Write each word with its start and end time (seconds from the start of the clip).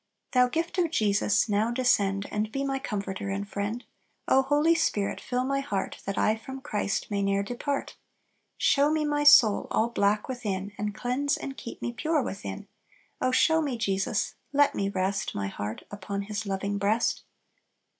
"Thou 0.31 0.47
gift 0.47 0.79
of 0.79 0.89
Jesus, 0.89 1.47
now 1.47 1.69
descend, 1.69 2.25
And 2.31 2.51
be 2.51 2.63
my 2.63 2.79
Comforter 2.79 3.29
and 3.29 3.47
Friend; 3.47 3.85
O 4.27 4.41
Holy 4.41 4.73
Spirit, 4.73 5.21
fill 5.21 5.43
my 5.43 5.59
heart, 5.59 5.99
That 6.05 6.17
I 6.17 6.35
from 6.37 6.59
Christ 6.59 7.11
may 7.11 7.21
ne'er 7.21 7.43
depart! 7.43 7.97
"Show 8.57 8.91
me 8.91 9.05
my 9.05 9.23
soul 9.23 9.67
all 9.69 9.89
black 9.89 10.27
within, 10.27 10.71
And 10.75 10.95
cleanse 10.95 11.37
and 11.37 11.55
keep 11.55 11.83
me 11.83 11.93
pure 11.93 12.23
within; 12.23 12.67
Oh, 13.21 13.31
show 13.31 13.61
me 13.61 13.77
Jesus! 13.77 14.33
let 14.51 14.73
me 14.73 14.89
rest 14.89 15.35
My 15.35 15.49
heart 15.49 15.83
upon 15.91 16.23
His 16.23 16.47
loving 16.47 16.79
breast!" 16.79 17.21